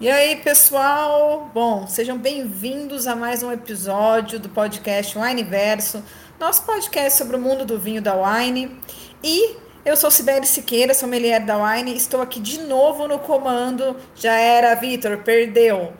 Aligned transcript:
E 0.00 0.10
aí, 0.10 0.36
pessoal? 0.36 1.50
Bom, 1.52 1.86
sejam 1.86 2.16
bem-vindos 2.16 3.06
a 3.06 3.14
mais 3.14 3.42
um 3.42 3.52
episódio 3.52 4.40
do 4.40 4.48
podcast 4.48 5.18
Wine 5.18 5.44
Verso, 5.44 6.02
nosso 6.40 6.64
podcast 6.64 7.18
sobre 7.18 7.36
o 7.36 7.38
mundo 7.38 7.66
do 7.66 7.78
vinho 7.78 8.00
da 8.00 8.14
wine. 8.14 8.80
E 9.22 9.56
eu 9.84 9.96
sou 9.96 10.10
Sibeli 10.10 10.46
Siqueira, 10.46 10.94
sommelier 10.94 11.44
da 11.44 11.56
wine, 11.56 11.94
estou 11.94 12.22
aqui 12.22 12.40
de 12.40 12.60
novo 12.62 13.06
no 13.06 13.18
comando. 13.18 13.96
Já 14.16 14.32
era, 14.32 14.74
Vitor, 14.74 15.18
perdeu. 15.18 15.92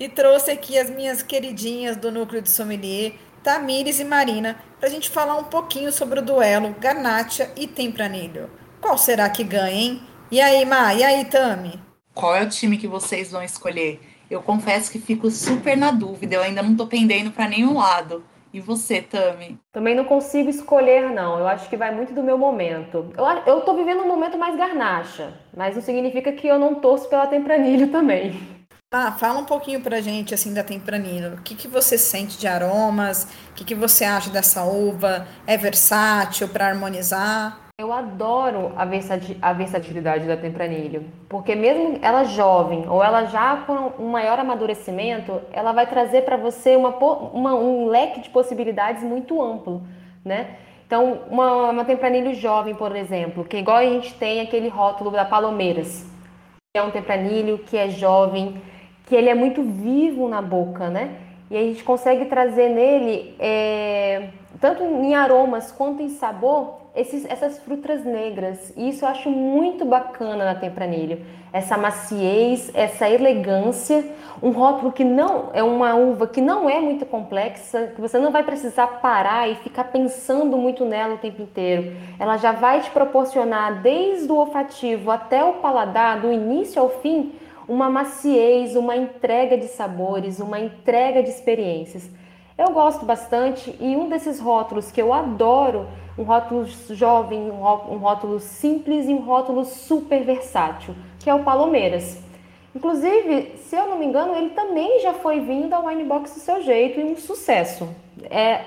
E 0.00 0.08
trouxe 0.08 0.50
aqui 0.50 0.78
as 0.78 0.88
minhas 0.88 1.22
queridinhas 1.22 1.94
do 1.94 2.10
núcleo 2.10 2.40
de 2.40 2.48
sommelier, 2.48 3.12
Tamires 3.42 4.00
e 4.00 4.04
Marina, 4.04 4.56
para 4.78 4.88
a 4.88 4.90
gente 4.90 5.10
falar 5.10 5.36
um 5.36 5.44
pouquinho 5.44 5.92
sobre 5.92 6.20
o 6.20 6.22
duelo 6.22 6.74
Garnacha 6.80 7.50
e 7.54 7.66
Tempranilho. 7.66 8.48
Qual 8.80 8.96
será 8.96 9.28
que 9.28 9.44
ganha, 9.44 9.76
hein? 9.76 10.00
E 10.30 10.40
aí, 10.40 10.64
Ma? 10.64 10.94
E 10.94 11.04
aí, 11.04 11.22
Tami? 11.26 11.78
Qual 12.14 12.34
é 12.34 12.42
o 12.42 12.48
time 12.48 12.78
que 12.78 12.88
vocês 12.88 13.30
vão 13.30 13.42
escolher? 13.42 14.00
Eu 14.30 14.40
confesso 14.40 14.90
que 14.90 14.98
fico 14.98 15.30
super 15.30 15.76
na 15.76 15.90
dúvida, 15.90 16.36
eu 16.36 16.42
ainda 16.42 16.62
não 16.62 16.74
tô 16.74 16.86
pendendo 16.86 17.30
para 17.30 17.46
nenhum 17.46 17.76
lado. 17.76 18.24
E 18.54 18.58
você, 18.60 19.02
Tami? 19.02 19.58
Também 19.70 19.94
não 19.94 20.04
consigo 20.04 20.48
escolher, 20.48 21.10
não. 21.10 21.38
Eu 21.38 21.46
acho 21.46 21.68
que 21.68 21.76
vai 21.76 21.94
muito 21.94 22.14
do 22.14 22.22
meu 22.22 22.38
momento. 22.38 23.12
Eu, 23.18 23.26
eu 23.46 23.60
tô 23.60 23.74
vivendo 23.74 24.00
um 24.00 24.08
momento 24.08 24.38
mais 24.38 24.56
garnacha, 24.56 25.34
mas 25.54 25.74
não 25.76 25.82
significa 25.82 26.32
que 26.32 26.46
eu 26.46 26.58
não 26.58 26.76
torço 26.76 27.06
pela 27.06 27.26
Tempranilho 27.26 27.88
também. 27.88 28.59
Ah, 28.92 29.12
fala 29.12 29.38
um 29.38 29.44
pouquinho 29.44 29.80
pra 29.80 30.00
gente, 30.00 30.34
assim, 30.34 30.52
da 30.52 30.64
Tempranillo. 30.64 31.36
O 31.36 31.42
que, 31.42 31.54
que 31.54 31.68
você 31.68 31.96
sente 31.96 32.36
de 32.36 32.48
aromas? 32.48 33.22
O 33.52 33.54
que, 33.54 33.64
que 33.64 33.72
você 33.72 34.04
acha 34.04 34.30
dessa 34.30 34.64
uva? 34.64 35.28
É 35.46 35.56
versátil 35.56 36.48
para 36.48 36.66
harmonizar? 36.66 37.68
Eu 37.78 37.92
adoro 37.92 38.72
a, 38.76 38.84
versatilidade 39.52 40.26
da 40.26 40.36
Tempranilho, 40.36 41.04
porque 41.28 41.54
mesmo 41.54 42.00
ela 42.02 42.24
jovem 42.24 42.88
ou 42.88 43.00
ela 43.00 43.26
já 43.26 43.58
com 43.58 43.92
um 43.96 44.08
maior 44.08 44.40
amadurecimento, 44.40 45.40
ela 45.52 45.70
vai 45.70 45.86
trazer 45.86 46.22
para 46.22 46.36
você 46.36 46.74
uma, 46.74 46.90
uma, 47.32 47.54
um 47.54 47.86
leque 47.86 48.22
de 48.22 48.30
possibilidades 48.30 49.04
muito 49.04 49.40
amplo, 49.40 49.86
né? 50.24 50.56
Então, 50.84 51.20
uma, 51.30 51.70
uma 51.70 52.34
jovem, 52.34 52.74
por 52.74 52.96
exemplo, 52.96 53.44
que 53.44 53.56
igual 53.56 53.76
a 53.76 53.84
gente 53.84 54.12
tem 54.14 54.40
aquele 54.40 54.68
rótulo 54.68 55.12
da 55.12 55.24
Palomeiras, 55.24 56.04
que 56.72 56.78
é 56.78 56.82
um 56.82 56.90
Tempranilho 56.90 57.58
que 57.58 57.76
é 57.76 57.88
jovem, 57.88 58.60
que 59.10 59.16
ele 59.16 59.28
é 59.28 59.34
muito 59.34 59.60
vivo 59.60 60.28
na 60.28 60.40
boca, 60.40 60.88
né? 60.88 61.16
E 61.50 61.56
a 61.56 61.60
gente 61.60 61.82
consegue 61.82 62.26
trazer 62.26 62.68
nele, 62.68 63.34
é, 63.40 64.28
tanto 64.60 64.84
em 64.84 65.16
aromas 65.16 65.72
quanto 65.72 66.00
em 66.00 66.10
sabor, 66.10 66.76
esses, 66.94 67.24
essas 67.28 67.58
frutas 67.58 68.04
negras. 68.04 68.72
E 68.76 68.88
isso 68.88 69.04
eu 69.04 69.08
acho 69.08 69.28
muito 69.28 69.84
bacana 69.84 70.44
na 70.44 70.54
Tempranilho. 70.54 71.22
Essa 71.52 71.76
maciez, 71.76 72.70
essa 72.72 73.10
elegância, 73.10 74.04
um 74.40 74.50
rótulo 74.50 74.92
que 74.92 75.02
não 75.02 75.50
é 75.52 75.62
uma 75.64 75.96
uva 75.96 76.28
que 76.28 76.40
não 76.40 76.70
é 76.70 76.78
muito 76.78 77.04
complexa, 77.04 77.88
que 77.92 78.00
você 78.00 78.16
não 78.16 78.30
vai 78.30 78.44
precisar 78.44 78.86
parar 79.02 79.50
e 79.50 79.56
ficar 79.56 79.84
pensando 79.90 80.56
muito 80.56 80.84
nela 80.84 81.14
o 81.14 81.18
tempo 81.18 81.42
inteiro. 81.42 81.96
Ela 82.16 82.36
já 82.36 82.52
vai 82.52 82.80
te 82.80 82.90
proporcionar 82.92 83.82
desde 83.82 84.30
o 84.30 84.36
olfativo 84.36 85.10
até 85.10 85.42
o 85.42 85.54
paladar, 85.54 86.20
do 86.20 86.30
início 86.30 86.80
ao 86.80 86.88
fim, 86.88 87.32
uma 87.70 87.88
maciez, 87.88 88.74
uma 88.74 88.96
entrega 88.96 89.56
de 89.56 89.68
sabores, 89.68 90.40
uma 90.40 90.58
entrega 90.58 91.22
de 91.22 91.30
experiências. 91.30 92.10
Eu 92.58 92.72
gosto 92.72 93.06
bastante 93.06 93.72
e 93.80 93.96
um 93.96 94.08
desses 94.08 94.40
rótulos 94.40 94.90
que 94.90 95.00
eu 95.00 95.14
adoro 95.14 95.86
um 96.18 96.24
rótulo 96.24 96.66
jovem, 96.66 97.48
um 97.48 97.96
rótulo 97.98 98.40
simples 98.40 99.06
e 99.06 99.14
um 99.14 99.20
rótulo 99.20 99.64
super 99.64 100.24
versátil, 100.24 100.96
que 101.20 101.30
é 101.30 101.34
o 101.34 101.44
Palomeiras. 101.44 102.20
Inclusive, 102.74 103.52
se 103.58 103.76
eu 103.76 103.86
não 103.86 103.96
me 103.96 104.04
engano, 104.04 104.34
ele 104.34 104.50
também 104.50 105.00
já 105.00 105.14
foi 105.14 105.38
vindo 105.38 105.68
da 105.68 105.78
Winebox 105.78 106.34
do 106.34 106.40
seu 106.40 106.60
jeito 106.62 106.98
e 106.98 107.04
um 107.04 107.16
sucesso. 107.16 107.88
É, 108.28 108.64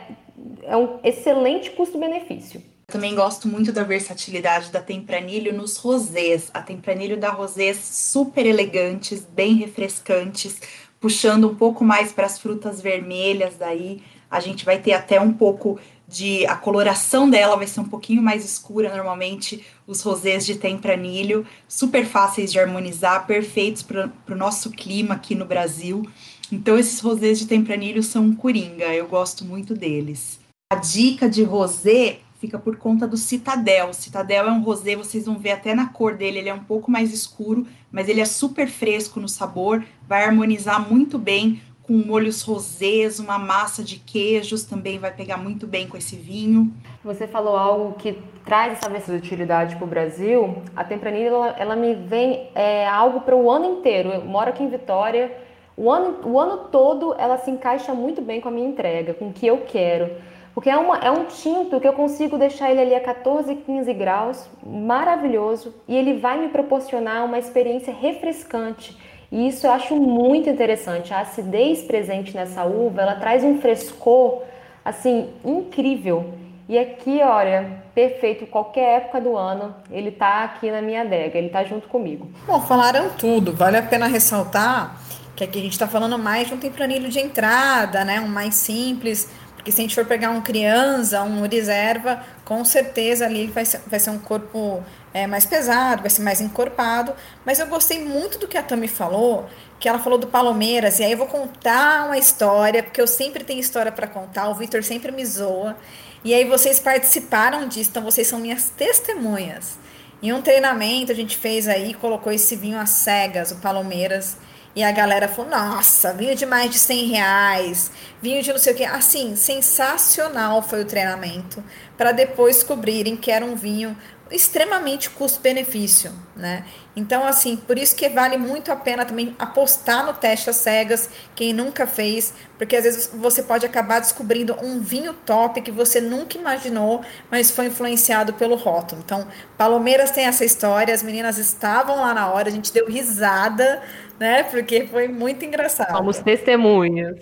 é 0.64 0.78
um 0.78 1.00
excelente 1.04 1.72
custo-benefício. 1.72 2.64
Também 2.88 3.16
gosto 3.16 3.48
muito 3.48 3.72
da 3.72 3.84
versatilidade 3.84 4.72
da 4.72 4.82
Tempranilho 4.82 5.54
nos 5.54 5.78
rosés. 5.78 6.50
A 6.54 6.62
Tempranilho 6.62 7.18
dá 7.18 7.32
rosés 7.32 7.78
super 7.78 8.46
elegantes, 8.46 9.26
bem 9.26 9.56
refrescantes, 9.56 10.60
puxando 11.00 11.50
um 11.50 11.56
pouco 11.56 11.84
mais 11.84 12.12
para 12.12 12.26
as 12.26 12.38
frutas 12.38 12.82
vermelhas 12.82 13.56
daí. 13.58 14.02
A 14.30 14.40
gente 14.40 14.66
vai 14.66 14.80
ter 14.80 14.94
até 14.94 15.20
um 15.20 15.34
pouco 15.34 15.80
de 16.08 16.46
a 16.46 16.56
coloração 16.56 17.30
dela 17.30 17.56
vai 17.56 17.66
ser 17.66 17.80
um 17.80 17.88
pouquinho 17.88 18.22
mais 18.22 18.44
escura 18.44 18.94
normalmente 18.94 19.66
os 19.88 20.02
rosés 20.02 20.46
de 20.46 20.56
tempranilho 20.56 21.46
super 21.68 22.06
fáceis 22.06 22.52
de 22.52 22.60
harmonizar 22.60 23.26
perfeitos 23.26 23.82
para 23.82 24.12
o 24.30 24.36
nosso 24.36 24.70
clima 24.70 25.16
aqui 25.16 25.34
no 25.34 25.46
Brasil 25.46 26.06
então 26.52 26.78
esses 26.78 27.00
rosés 27.00 27.40
de 27.40 27.48
tempranilho 27.48 28.04
são 28.04 28.26
um 28.26 28.36
coringa 28.36 28.94
eu 28.94 29.08
gosto 29.08 29.46
muito 29.46 29.74
deles 29.74 30.40
a 30.72 30.76
dica 30.76 31.30
de 31.30 31.42
rosé 31.42 32.20
fica 32.44 32.60
por 32.60 32.76
conta 32.76 33.08
do 33.08 33.16
Citadel. 33.16 33.94
Citadel 33.94 34.50
é 34.50 34.52
um 34.52 34.62
rosé, 34.62 34.98
vocês 34.98 35.26
vão 35.26 35.38
ver 35.38 35.52
até 35.52 35.74
na 35.74 35.88
cor 35.88 36.16
dele, 36.16 36.40
ele 36.40 36.50
é 36.50 36.54
um 36.54 36.64
pouco 36.64 36.92
mais 36.92 37.14
escuro, 37.14 37.66
mas 37.90 38.10
ele 38.10 38.20
é 38.20 38.26
super 38.26 38.68
fresco 38.68 39.18
no 39.18 39.30
sabor, 39.30 39.82
vai 40.06 40.26
harmonizar 40.26 40.86
muito 40.92 41.18
bem 41.18 41.62
com 41.84 41.94
molhos 41.94 42.42
rosés, 42.42 43.18
uma 43.18 43.38
massa 43.38 43.82
de 43.82 43.98
queijos, 43.98 44.64
também 44.64 45.00
vai 45.00 45.12
pegar 45.12 45.38
muito 45.38 45.66
bem 45.66 45.88
com 45.88 45.96
esse 45.96 46.18
vinho. 46.18 46.74
Você 47.02 47.28
falou 47.28 47.56
algo 47.56 47.94
que 47.94 48.18
traz 48.44 48.74
essa 48.74 48.90
versatilidade 48.90 49.78
para 49.78 49.86
o 49.86 49.88
Brasil. 49.88 50.64
A 50.76 50.84
Tempranillo, 50.84 51.36
ela, 51.36 51.56
ela 51.58 51.76
me 51.78 51.96
vem 51.96 52.50
é, 52.56 52.86
algo 52.88 53.22
para 53.22 53.36
o 53.36 53.50
ano 53.50 53.80
inteiro. 53.80 54.10
Eu 54.10 54.26
moro 54.26 54.50
aqui 54.50 54.64
em 54.64 54.70
Vitória, 54.70 55.32
o 55.78 55.90
ano, 55.90 56.30
o 56.30 56.38
ano 56.38 56.58
todo 56.70 57.16
ela 57.18 57.38
se 57.38 57.50
encaixa 57.50 57.94
muito 57.94 58.22
bem 58.22 58.42
com 58.42 58.50
a 58.50 58.52
minha 58.52 58.68
entrega, 58.68 59.14
com 59.14 59.30
o 59.30 59.34
que 59.34 59.48
eu 59.48 59.60
quero. 59.60 60.12
Porque 60.54 60.70
é, 60.70 60.78
uma, 60.78 60.98
é 61.00 61.10
um 61.10 61.26
tinto 61.26 61.80
que 61.80 61.88
eu 61.88 61.94
consigo 61.94 62.38
deixar 62.38 62.70
ele 62.70 62.82
ali 62.82 62.96
a 62.96 63.00
14, 63.00 63.56
15 63.56 63.94
graus, 63.94 64.48
maravilhoso, 64.66 65.74
e 65.88 65.96
ele 65.96 66.20
vai 66.20 66.40
me 66.40 66.50
proporcionar 66.50 67.26
uma 67.26 67.40
experiência 67.40 67.94
refrescante 67.94 68.96
e 69.34 69.48
isso 69.48 69.66
eu 69.66 69.72
acho 69.72 69.96
muito 69.96 70.48
interessante. 70.48 71.12
A 71.12 71.22
acidez 71.22 71.82
presente 71.82 72.36
nessa 72.36 72.66
uva, 72.66 73.02
ela 73.02 73.16
traz 73.16 73.44
um 73.44 73.60
frescor 73.60 74.44
assim 74.86 75.28
incrível. 75.44 76.36
E 76.70 76.78
aqui, 76.78 77.20
olha, 77.24 77.82
perfeito, 77.96 78.46
qualquer 78.46 78.98
época 78.98 79.20
do 79.20 79.36
ano, 79.36 79.74
ele 79.90 80.12
tá 80.12 80.44
aqui 80.44 80.70
na 80.70 80.84
minha 80.84 81.02
adega, 81.02 81.40
ele 81.40 81.50
tá 81.50 81.64
junto 81.64 81.88
comigo. 81.88 82.30
Bom, 82.46 82.62
falaram 82.62 83.10
tudo. 83.18 83.54
Vale 83.54 83.78
a 83.78 83.82
pena 83.82 84.06
ressaltar 84.06 85.02
que 85.36 85.44
aqui 85.44 85.58
a 85.58 85.62
gente 85.64 85.74
está 85.74 85.88
falando 85.88 86.20
mais 86.20 86.48
de 86.48 86.54
um 86.54 86.58
tempranilho 86.58 87.10
de 87.10 87.20
entrada, 87.20 88.06
né? 88.06 88.22
Um 88.22 88.28
mais 88.28 88.54
simples, 88.54 89.32
porque 89.64 89.72
se 89.72 89.80
a 89.80 89.84
gente 89.84 89.96
for 89.96 90.04
pegar 90.04 90.30
um 90.30 90.42
criança, 90.42 91.24
um 91.24 91.48
reserva, 91.48 92.22
com 92.44 92.66
certeza 92.66 93.26
ali 93.26 93.48
vai 93.48 93.64
ser, 93.64 93.80
vai 93.88 93.98
ser 93.98 94.10
um 94.10 94.20
corpo 94.20 94.84
é, 95.14 95.26
mais 95.26 95.46
pesado, 95.46 96.02
vai 96.02 96.10
ser 96.10 96.22
mais 96.22 96.42
encorpado. 96.42 97.14
Mas 97.46 97.60
eu 97.60 97.68
gostei 97.68 98.04
muito 98.04 98.38
do 98.38 98.46
que 98.46 98.58
a 98.58 98.62
Tami 98.62 98.90
falou, 98.90 99.48
que 99.80 99.88
ela 99.88 100.00
falou 100.00 100.20
do 100.20 100.28
Palomeiras, 100.28 101.00
e 101.00 101.06
aí 101.06 101.14
eu 101.14 101.18
vou 101.18 101.28
contar 101.28 102.08
uma 102.08 102.18
história, 102.18 102.84
porque 102.84 103.00
eu 103.00 103.08
sempre 103.08 103.42
tenho 103.46 103.62
história 103.62 103.90
para 103.90 104.06
contar, 104.06 104.50
o 104.50 104.56
Vitor 104.56 104.84
sempre 104.84 105.14
me 105.14 105.26
zoa. 105.26 105.78
E 106.26 106.34
aí 106.34 106.44
vocês 106.44 106.82
participaram 106.82 107.66
disso, 107.66 107.90
então 107.90 108.04
vocês 108.04 108.28
são 108.28 108.40
minhas 108.40 108.66
testemunhas. 108.70 109.78
Em 110.22 110.34
um 110.34 110.42
treinamento 110.42 111.10
a 111.10 111.16
gente 111.16 111.38
fez 111.38 111.70
aí, 111.70 111.94
colocou 111.94 112.34
esse 112.34 112.58
vinho 112.58 112.78
às 112.78 112.90
cegas, 112.90 113.52
o 113.52 113.56
Palomeiras. 113.56 114.36
E 114.76 114.84
a 114.84 114.92
galera 114.92 115.28
falou: 115.28 115.52
nossa, 115.52 116.14
vinho 116.14 116.36
de 116.36 116.46
mais 116.46 116.72
de 116.72 116.80
100 116.80 117.08
reais, 117.08 117.92
vinho 118.22 118.42
de 118.42 118.52
não 118.52 118.60
sei 118.60 118.74
o 118.74 118.76
que. 118.76 118.84
Assim, 118.84 119.36
sensacional 119.36 120.62
foi 120.62 120.82
o 120.82 120.86
treinamento, 120.86 121.64
para 121.98 122.12
depois 122.12 122.58
descobrirem 122.58 123.16
que 123.16 123.32
era 123.32 123.46
um 123.46 123.56
vinho 123.56 123.96
extremamente 124.32 125.12
custo-benefício, 125.12 126.12
né? 126.36 126.66
Então, 126.96 127.26
assim, 127.26 127.56
por 127.56 127.78
isso 127.78 127.96
que 127.96 128.10
vale 128.10 128.36
muito 128.36 128.72
a 128.72 128.76
pena 128.76 129.06
também 129.06 129.36
apostar 129.38 130.06
no 130.06 130.14
teste 130.14 130.50
às 130.50 130.56
cegas, 130.56 131.10
quem 131.36 131.54
nunca 131.54 131.86
fez, 131.86 132.34
porque 132.58 132.76
às 132.76 132.84
vezes 132.84 133.12
você 133.14 133.44
pode 133.44 133.66
acabar 133.66 134.00
descobrindo 134.00 134.56
um 134.62 134.80
vinho 134.80 135.14
top 135.14 135.62
que 135.62 135.72
você 135.72 136.02
nunca 136.02 136.38
imaginou, 136.38 137.02
mas 137.30 137.52
foi 137.52 137.68
influenciado 137.68 138.34
pelo 138.34 138.56
rótulo. 138.56 139.02
Então, 139.06 139.28
Palomeiras 139.56 140.10
tem 140.10 140.26
essa 140.26 140.44
história, 140.44 140.94
as 140.94 141.04
meninas 141.04 141.38
estavam 141.38 141.98
lá 141.98 142.14
na 142.14 142.28
hora, 142.32 142.50
a 142.50 142.52
gente 142.52 142.74
deu 142.74 142.88
risada, 142.88 143.84
né? 144.24 144.44
Porque 144.44 144.88
foi 144.88 145.08
muito 145.08 145.44
engraçado. 145.46 145.98
Somos 145.98 146.20
testemunhas. 146.20 147.18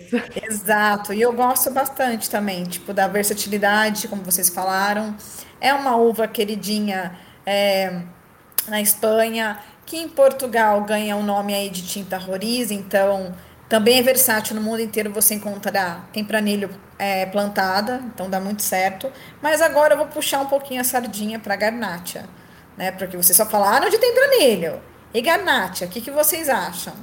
Exato, 0.48 1.12
e 1.12 1.20
eu 1.20 1.32
gosto 1.32 1.70
bastante 1.70 2.30
também, 2.30 2.64
tipo, 2.64 2.92
da 2.94 3.08
versatilidade, 3.08 4.08
como 4.08 4.22
vocês 4.24 4.48
falaram. 4.48 5.16
É 5.60 5.72
uma 5.74 5.96
uva 5.96 6.28
queridinha 6.28 7.18
é, 7.46 8.02
na 8.68 8.80
Espanha, 8.80 9.58
que 9.86 9.96
em 9.96 10.08
Portugal 10.08 10.84
ganha 10.84 11.16
o 11.16 11.22
nome 11.22 11.54
aí 11.54 11.70
de 11.70 11.82
tinta 11.86 12.18
roriz, 12.18 12.70
então 12.70 13.34
Também 13.72 14.00
é 14.00 14.02
versátil 14.02 14.54
no 14.54 14.60
mundo 14.60 14.80
inteiro 14.82 15.10
você 15.10 15.32
encontrar 15.34 16.10
tempranilho 16.12 16.68
é, 16.98 17.24
plantada, 17.24 18.02
então 18.06 18.28
dá 18.28 18.38
muito 18.38 18.60
certo. 18.62 19.10
Mas 19.40 19.62
agora 19.62 19.94
eu 19.94 19.96
vou 19.98 20.08
puxar 20.08 20.40
um 20.40 20.46
pouquinho 20.46 20.82
a 20.82 20.84
sardinha 20.84 21.38
para 21.38 21.56
garnacha, 21.56 22.28
né? 22.76 22.92
Porque 22.92 23.16
vocês 23.16 23.34
só 23.34 23.46
falaram 23.46 23.88
de 23.88 23.96
tempranilho. 23.98 24.78
E 25.14 25.20
garnacha, 25.20 25.84
o 25.84 25.88
que, 25.88 26.00
que 26.00 26.10
vocês 26.10 26.48
acham? 26.48 26.94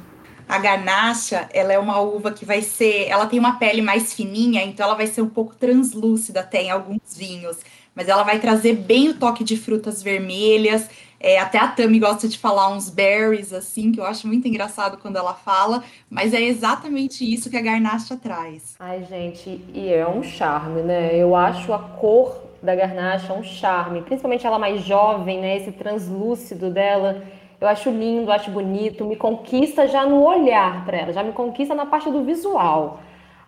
A 0.48 0.58
garnacha, 0.58 1.48
ela 1.54 1.72
é 1.72 1.78
uma 1.78 2.00
uva 2.00 2.32
que 2.32 2.44
vai 2.44 2.62
ser, 2.62 3.08
ela 3.08 3.28
tem 3.28 3.38
uma 3.38 3.60
pele 3.60 3.82
mais 3.82 4.14
fininha, 4.14 4.64
então 4.64 4.86
ela 4.86 4.96
vai 4.96 5.06
ser 5.06 5.22
um 5.22 5.30
pouco 5.30 5.56
translúcida 5.56 6.40
até 6.40 6.64
em 6.64 6.72
alguns 6.72 7.16
vinhos, 7.16 7.58
mas 7.94 8.08
ela 8.08 8.24
vai 8.24 8.40
trazer 8.40 8.74
bem 8.74 9.10
o 9.10 9.14
toque 9.14 9.44
de 9.44 9.56
frutas 9.56 10.02
vermelhas 10.02 10.90
é, 11.20 11.38
até 11.38 11.58
a 11.58 11.68
Tami 11.68 12.00
gosta 12.00 12.30
de 12.30 12.38
falar 12.38 12.70
uns 12.70 12.90
berries, 12.90 13.52
assim, 13.52 13.92
que 13.92 14.00
eu 14.00 14.06
acho 14.06 14.26
muito 14.26 14.48
engraçado 14.48 14.98
quando 14.98 15.18
ela 15.18 15.34
fala, 15.34 15.84
mas 16.10 16.34
é 16.34 16.42
exatamente 16.42 17.30
isso 17.30 17.50
que 17.50 17.58
a 17.58 17.62
garnacha 17.62 18.16
traz. 18.16 18.76
Ai, 18.80 19.04
gente, 19.04 19.62
e 19.74 19.92
é 19.92 20.08
um 20.08 20.24
charme, 20.24 20.82
né? 20.82 21.14
Eu 21.14 21.36
acho 21.36 21.74
a 21.74 21.80
cor 21.80 22.48
da 22.64 22.74
garnacha 22.74 23.34
um 23.34 23.44
charme, 23.44 24.02
principalmente 24.02 24.48
ela 24.48 24.58
mais 24.58 24.82
jovem, 24.82 25.42
né? 25.42 25.58
Esse 25.58 25.74
translúcido 25.74 26.70
dela. 26.70 27.22
Eu 27.60 27.68
acho 27.68 27.90
lindo, 27.90 28.32
acho 28.32 28.50
bonito, 28.52 29.04
me 29.06 29.16
conquista 29.18 29.88
já 29.88 30.06
no 30.06 30.24
olhar 30.24 30.86
para 30.86 30.98
ela, 30.98 31.14
já 31.14 31.24
me 31.24 31.34
conquista 31.34 31.76
na 31.76 31.86
parte 31.86 32.10
do 32.10 32.24
visual. 32.24 33.00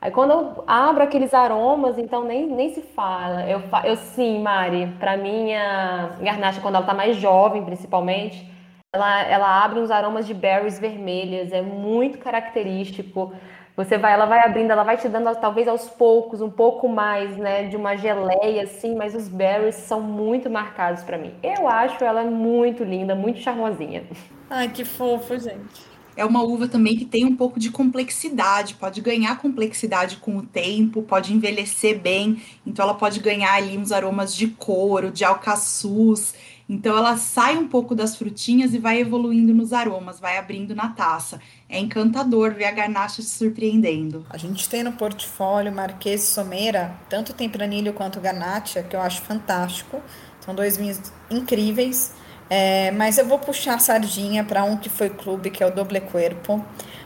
Aí 0.01 0.11
quando 0.11 0.31
eu 0.31 0.63
abro 0.67 1.03
aqueles 1.03 1.33
aromas, 1.33 1.97
então 1.97 2.23
nem, 2.25 2.47
nem 2.47 2.73
se 2.73 2.81
fala. 2.81 3.47
Eu, 3.47 3.61
eu 3.85 3.95
sim, 3.95 4.39
Mari, 4.41 4.87
para 4.99 5.15
mim 5.15 5.53
a 5.53 6.17
garnacha, 6.19 6.59
quando 6.59 6.75
ela 6.75 6.85
tá 6.85 6.93
mais 6.93 7.15
jovem, 7.17 7.63
principalmente, 7.63 8.45
ela, 8.93 9.21
ela 9.23 9.63
abre 9.63 9.79
uns 9.79 9.91
aromas 9.91 10.27
de 10.27 10.33
berries 10.33 10.79
vermelhas, 10.79 11.51
é 11.53 11.61
muito 11.61 12.17
característico. 12.17 13.31
Você 13.75 13.97
vai, 13.97 14.13
ela 14.13 14.25
vai 14.25 14.39
abrindo, 14.45 14.71
ela 14.71 14.83
vai 14.83 14.97
te 14.97 15.07
dando 15.07 15.33
talvez 15.35 15.67
aos 15.67 15.89
poucos 15.89 16.41
um 16.41 16.49
pouco 16.49 16.89
mais, 16.89 17.37
né, 17.37 17.63
de 17.67 17.75
uma 17.75 17.95
geleia 17.95 18.63
assim, 18.63 18.95
mas 18.95 19.15
os 19.15 19.27
berries 19.27 19.75
são 19.75 20.01
muito 20.01 20.49
marcados 20.49 21.03
para 21.03 21.17
mim. 21.17 21.33
Eu 21.41 21.67
acho 21.67 22.03
ela 22.03 22.23
muito 22.23 22.83
linda, 22.83 23.15
muito 23.15 23.39
charmosinha. 23.39 24.03
Ai, 24.49 24.69
que 24.69 24.83
fofo, 24.83 25.37
gente 25.37 25.91
é 26.15 26.25
uma 26.25 26.43
uva 26.43 26.67
também 26.67 26.95
que 26.95 27.05
tem 27.05 27.25
um 27.25 27.35
pouco 27.35 27.59
de 27.59 27.71
complexidade, 27.71 28.75
pode 28.75 29.01
ganhar 29.01 29.37
complexidade 29.37 30.17
com 30.17 30.37
o 30.37 30.43
tempo, 30.43 31.01
pode 31.01 31.33
envelhecer 31.33 31.99
bem, 31.99 32.41
então 32.65 32.83
ela 32.83 32.93
pode 32.93 33.19
ganhar 33.19 33.53
ali 33.53 33.77
uns 33.77 33.91
aromas 33.91 34.35
de 34.35 34.47
couro, 34.47 35.11
de 35.11 35.23
alcaçuz. 35.23 36.33
Então 36.67 36.97
ela 36.97 37.17
sai 37.17 37.57
um 37.57 37.67
pouco 37.67 37.93
das 37.93 38.15
frutinhas 38.15 38.73
e 38.73 38.79
vai 38.79 38.99
evoluindo 38.99 39.53
nos 39.53 39.73
aromas, 39.73 40.19
vai 40.19 40.37
abrindo 40.37 40.73
na 40.75 40.89
taça. 40.89 41.39
É 41.67 41.79
encantador 41.79 42.53
ver 42.53 42.65
a 42.65 42.71
garnacha 42.71 43.21
se 43.21 43.29
surpreendendo. 43.29 44.25
A 44.29 44.37
gente 44.37 44.69
tem 44.69 44.83
no 44.83 44.93
portfólio 44.93 45.71
Marquês 45.71 46.21
Someira, 46.21 46.95
tanto 47.09 47.33
Tempranilho 47.33 47.93
quanto 47.93 48.19
Garnacha, 48.19 48.83
que 48.83 48.95
eu 48.95 49.01
acho 49.01 49.21
fantástico. 49.21 50.01
São 50.39 50.55
dois 50.55 50.77
vinhos 50.77 50.99
incríveis. 51.29 52.13
É, 52.49 52.91
mas 52.91 53.17
eu 53.17 53.25
vou 53.25 53.39
puxar 53.39 53.75
a 53.75 53.79
sardinha 53.79 54.43
para 54.43 54.63
um 54.65 54.75
que 54.75 54.89
foi 54.89 55.09
clube, 55.09 55.49
que 55.49 55.63
é 55.63 55.65
o 55.65 55.71
Doble 55.71 56.01
Cuerpo, 56.01 56.61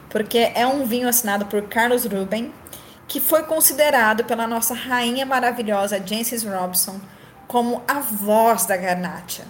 porque 0.10 0.40
é 0.40 0.66
um 0.66 0.86
vinho 0.86 1.08
assinado 1.08 1.46
por 1.46 1.62
Carlos 1.64 2.04
Ruben, 2.04 2.52
que 3.08 3.20
foi 3.20 3.44
considerado 3.44 4.24
pela 4.24 4.48
nossa 4.48 4.74
rainha 4.74 5.24
maravilhosa 5.24 6.02
Jancis 6.04 6.44
Robson 6.44 7.00
como 7.56 7.82
a 7.88 8.02
voz 8.02 8.66
da 8.66 8.76
garnacha. 8.76 9.46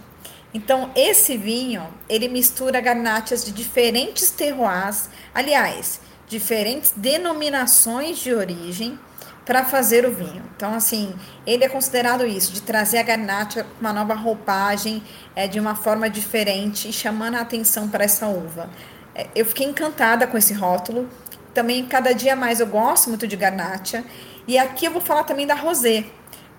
Então, 0.54 0.92
esse 0.96 1.36
vinho, 1.36 1.88
ele 2.07 2.28
mistura 2.28 2.80
garnachas 2.80 3.44
de 3.44 3.52
diferentes 3.52 4.30
terroirs, 4.30 5.10
aliás, 5.34 6.00
diferentes 6.28 6.94
denominações 6.96 8.19
de 8.19 8.31
origem, 8.31 9.00
para 9.44 9.66
fazer 9.66 10.06
o 10.06 10.12
vinho. 10.12 10.44
Então, 10.56 10.75
assim, 10.75 11.16
ele 11.48 11.63
é 11.63 11.68
considerado 11.68 12.28
isso, 12.28 12.54
de 12.54 12.62
trazer 12.62 13.00
a 13.00 13.02
garnacha 13.02 13.66
uma 13.81 13.92
nova 13.92 14.13
roupagem, 14.13 15.02
é, 15.36 15.48
de 15.48 15.60
uma 15.60 15.74
forma 15.74 16.07
diferente 16.07 16.94
chamando 16.94 17.38
a 17.38 17.42
atenção 17.42 17.90
para 17.90 18.04
essa 18.04 18.28
uva. 18.28 18.69
É, 19.16 19.25
eu 19.34 19.48
fiquei 19.48 19.66
encantada 19.66 20.28
com 20.28 20.38
esse 20.38 20.54
rótulo. 20.54 21.10
Também, 21.56 21.84
cada 21.88 22.13
dia 22.13 22.36
mais, 22.36 22.60
eu 22.60 22.68
gosto 22.68 23.10
muito 23.10 23.28
de 23.28 23.36
garnacha. 23.36 24.04
E 24.48 24.60
aqui 24.60 24.86
eu 24.86 24.92
vou 24.92 25.02
falar 25.02 25.24
também 25.24 25.48
da 25.48 25.56
rosé, 25.56 26.06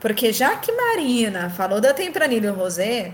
porque 0.07 0.33
já 0.33 0.55
que 0.55 0.71
Marina 0.71 1.51
falou 1.51 1.81
da 1.81 1.93
Tempranillo 1.93 2.55
rosé, 2.55 3.11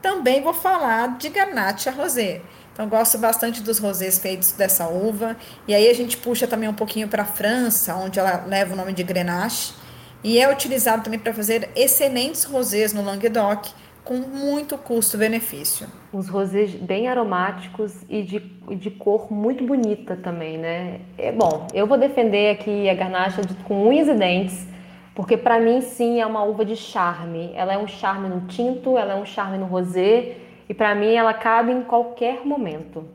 também 0.00 0.40
vou 0.40 0.54
falar 0.54 1.18
de 1.18 1.28
garnacha 1.28 1.90
rosé. 1.90 2.40
Então, 2.72 2.88
gosto 2.88 3.18
bastante 3.18 3.60
dos 3.60 3.80
rosés 3.80 4.20
feitos 4.20 4.52
dessa 4.52 4.86
uva. 4.86 5.36
E 5.66 5.74
aí 5.74 5.90
a 5.90 5.92
gente 5.92 6.16
puxa 6.16 6.46
também 6.46 6.68
um 6.68 6.72
pouquinho 6.72 7.08
para 7.08 7.24
a 7.24 7.26
França, 7.26 7.96
onde 7.96 8.20
ela 8.20 8.44
leva 8.46 8.74
o 8.74 8.76
nome 8.76 8.92
de 8.92 9.02
Grenache. 9.02 9.74
E 10.22 10.38
é 10.38 10.48
utilizado 10.48 11.02
também 11.02 11.18
para 11.18 11.34
fazer 11.34 11.68
excelentes 11.74 12.44
rosés 12.44 12.92
no 12.92 13.02
Languedoc, 13.02 13.66
com 14.04 14.14
muito 14.14 14.78
custo-benefício. 14.78 15.88
Uns 16.14 16.28
rosés 16.28 16.70
bem 16.76 17.08
aromáticos 17.08 17.92
e 18.08 18.22
de, 18.22 18.38
de 18.76 18.90
cor 18.92 19.32
muito 19.32 19.66
bonita 19.66 20.14
também, 20.14 20.58
né? 20.58 21.00
É 21.18 21.32
bom, 21.32 21.66
eu 21.74 21.88
vou 21.88 21.98
defender 21.98 22.52
aqui 22.52 22.88
a 22.88 22.94
garnacha 22.94 23.42
de, 23.42 23.52
com 23.64 23.88
unhas 23.88 24.06
e 24.06 24.14
dentes, 24.14 24.75
porque 25.16 25.34
para 25.34 25.58
mim 25.58 25.80
sim 25.80 26.20
é 26.20 26.26
uma 26.26 26.42
uva 26.44 26.62
de 26.62 26.76
charme. 26.76 27.50
Ela 27.54 27.72
é 27.72 27.78
um 27.78 27.88
charme 27.88 28.28
no 28.28 28.46
tinto, 28.46 28.98
ela 28.98 29.14
é 29.14 29.16
um 29.16 29.24
charme 29.24 29.56
no 29.56 29.64
rosé 29.64 30.36
e 30.68 30.74
para 30.74 30.94
mim 30.94 31.14
ela 31.14 31.32
cabe 31.32 31.72
em 31.72 31.82
qualquer 31.82 32.44
momento. 32.44 33.08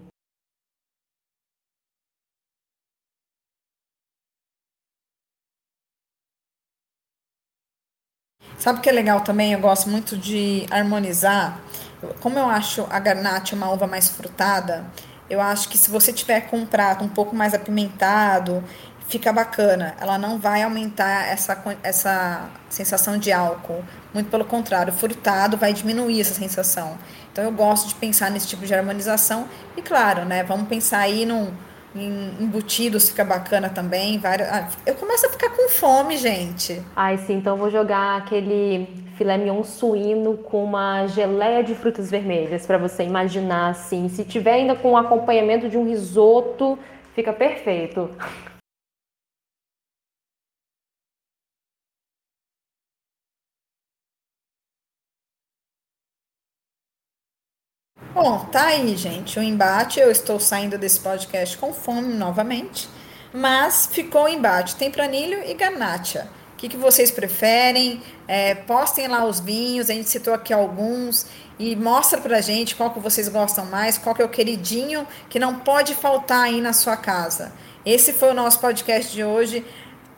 Sabe 8.57 8.80
o 8.80 8.81
que 8.81 8.89
é 8.89 8.92
legal 8.92 9.21
também? 9.21 9.53
Eu 9.53 9.59
gosto 9.59 9.88
muito 9.88 10.18
de 10.18 10.65
harmonizar. 10.71 11.62
Como 12.19 12.38
eu 12.38 12.45
acho 12.45 12.88
a 12.89 13.00
garnacha 13.00 13.56
uma 13.56 13.71
uva 13.71 13.86
mais 13.86 14.09
frutada, 14.09 14.86
eu 15.30 15.39
acho 15.39 15.69
que 15.69 15.77
se 15.77 15.89
você 15.89 16.12
tiver 16.12 16.42
com 16.42 16.57
um 16.57 16.65
prato 16.65 17.03
um 17.06 17.09
pouco 17.09 17.36
mais 17.36 17.53
apimentado, 17.53 18.63
fica 19.12 19.34
bacana. 19.34 19.94
Ela 20.00 20.18
não 20.18 20.40
vai 20.40 20.63
aumentar 20.63 21.28
essa, 21.28 21.62
essa 21.84 22.50
sensação 22.69 23.18
de 23.18 23.31
álcool. 23.31 23.84
Muito 24.13 24.30
pelo 24.30 24.46
contrário, 24.46 24.94
o 24.94 24.96
frutado 24.96 25.58
vai 25.58 25.74
diminuir 25.74 26.22
essa 26.22 26.34
sensação. 26.34 26.98
Então 27.31 27.44
eu 27.44 27.52
gosto 27.52 27.90
de 27.90 27.96
pensar 27.96 28.31
nesse 28.31 28.48
tipo 28.48 28.66
de 28.66 28.74
harmonização. 28.74 29.48
E 29.75 29.81
claro, 29.81 30.25
né? 30.25 30.44
Vamos 30.44 30.68
pensar 30.68 31.00
aí 31.00 31.25
num 31.25 31.52
em 31.94 32.31
embutidos 32.40 33.10
fica 33.10 33.25
bacana 33.25 33.69
também. 33.69 34.18
Vários... 34.18 34.48
Ah, 34.48 34.69
eu 34.86 34.96
começo 34.96 35.25
a 35.25 35.30
ficar 35.30 35.50
com 35.50 35.68
fome, 35.68 36.15
gente. 36.18 36.82
Ai, 36.96 37.18
sim, 37.18 37.34
então 37.34 37.58
vou 37.58 37.70
jogar 37.70 38.18
aquele 38.18 38.88
filé 39.18 39.38
mignon 39.38 39.62
suíno 39.63 40.38
com 40.38 40.63
uma 40.63 41.06
geleia 41.08 41.62
de 41.62 41.75
frutas 41.75 42.10
vermelhas 42.10 42.65
para 42.65 42.77
você 42.77 43.03
imaginar 43.03 43.72
assim. 43.72 44.08
Se 44.08 44.24
tiver 44.24 44.53
ainda 44.53 44.74
com 44.74 44.96
acompanhamento 44.96 45.68
de 45.68 45.77
um 45.77 45.86
risoto, 45.86 46.80
fica 47.13 47.34
perfeito. 47.34 48.10
Bom, 58.13 58.39
tá 58.51 58.65
aí, 58.65 58.98
gente, 58.98 59.39
o 59.39 59.41
embate. 59.41 59.98
Eu 59.98 60.12
estou 60.12 60.38
saindo 60.38 60.77
desse 60.77 61.00
podcast 61.00 61.58
com 61.58 61.74
fome 61.74 62.13
novamente, 62.13 62.89
mas 63.34 63.86
ficou 63.86 64.25
o 64.25 64.27
embate 64.27 64.75
tempranilho 64.75 65.41
e 65.50 65.53
garnacha. 65.53 66.27
O 66.53 66.58
que, 66.58 66.68
que 66.68 66.75
vocês 66.75 67.10
preferem? 67.10 68.03
É, 68.27 68.53
postem 68.53 69.08
lá 69.08 69.24
os 69.24 69.39
vinhos, 69.39 69.89
a 69.89 69.94
gente 69.94 70.10
citou 70.10 70.34
aqui 70.34 70.51
alguns 70.51 71.25
e 71.58 71.74
mostra 71.74 72.20
pra 72.20 72.41
gente 72.41 72.75
qual 72.75 72.91
que 72.91 73.00
vocês 73.00 73.30
gostam 73.30 73.65
mais, 73.68 73.98
qual 73.98 74.13
que 74.13 74.22
é 74.22 74.25
o 74.25 74.30
queridinho 74.30 75.08
que 75.30 75.39
não 75.39 75.60
pode 75.60 75.96
faltar 75.96 76.44
aí 76.44 76.60
na 76.60 76.74
sua 76.74 76.98
casa. 76.98 77.53
Esse 77.86 78.12
foi 78.12 78.32
o 78.32 78.34
nosso 78.34 78.60
podcast 78.60 79.12
de 79.12 79.24
hoje. 79.24 79.65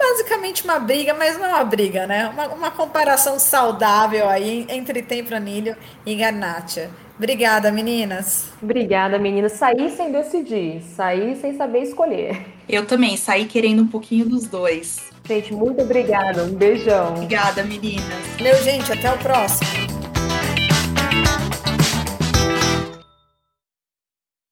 Basicamente 0.03 0.65
uma 0.65 0.79
briga, 0.79 1.13
mas 1.13 1.38
não 1.38 1.45
é 1.45 1.50
uma 1.50 1.63
briga, 1.63 2.05
né? 2.05 2.27
Uma, 2.27 2.48
uma 2.50 2.72
comparação 2.72 3.39
saudável 3.39 4.27
aí 4.27 4.65
entre 4.69 5.01
tempranilho 5.01 5.77
e 6.05 6.13
garnacha. 6.13 6.89
Obrigada, 7.17 7.72
meninas. 7.72 8.50
Obrigada, 8.62 9.17
meninas. 9.17 9.53
Saí 9.53 9.89
sem 9.91 10.12
decidir, 10.12 10.81
saí 10.95 11.38
sem 11.38 11.55
saber 11.55 11.83
escolher. 11.83 12.45
Eu 12.67 12.86
também, 12.86 13.15
saí 13.15 13.45
querendo 13.45 13.83
um 13.83 13.88
pouquinho 13.88 14.25
dos 14.25 14.45
dois. 14.45 15.00
Gente, 15.25 15.53
muito 15.53 15.81
obrigada. 15.81 16.43
Um 16.43 16.53
beijão. 16.53 17.13
Obrigada, 17.15 17.63
meninas. 17.63 18.03
Meu 18.41 18.55
gente, 18.62 18.91
até 18.91 19.10
o 19.10 19.17
próximo. 19.19 19.92